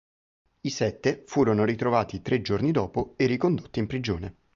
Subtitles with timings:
[0.61, 4.35] I sette furono ritrovati tre giorni dopo e ricondotti in prigione.